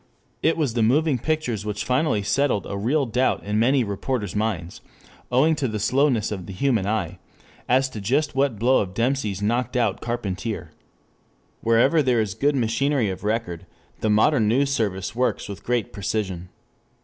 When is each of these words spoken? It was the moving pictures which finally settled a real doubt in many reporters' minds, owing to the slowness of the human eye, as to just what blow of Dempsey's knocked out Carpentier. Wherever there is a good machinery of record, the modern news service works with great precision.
It 0.41 0.57
was 0.57 0.73
the 0.73 0.81
moving 0.81 1.19
pictures 1.19 1.63
which 1.63 1.85
finally 1.85 2.23
settled 2.23 2.65
a 2.65 2.75
real 2.75 3.05
doubt 3.05 3.43
in 3.43 3.59
many 3.59 3.83
reporters' 3.83 4.35
minds, 4.35 4.81
owing 5.31 5.53
to 5.57 5.67
the 5.67 5.77
slowness 5.77 6.31
of 6.31 6.47
the 6.47 6.53
human 6.53 6.87
eye, 6.87 7.19
as 7.69 7.87
to 7.89 8.01
just 8.01 8.33
what 8.33 8.57
blow 8.57 8.79
of 8.81 8.95
Dempsey's 8.95 9.43
knocked 9.43 9.77
out 9.77 10.01
Carpentier. 10.01 10.71
Wherever 11.59 12.01
there 12.01 12.19
is 12.19 12.33
a 12.33 12.39
good 12.39 12.55
machinery 12.55 13.11
of 13.11 13.23
record, 13.23 13.67
the 13.99 14.09
modern 14.09 14.47
news 14.47 14.71
service 14.71 15.15
works 15.15 15.47
with 15.47 15.63
great 15.63 15.93
precision. 15.93 16.49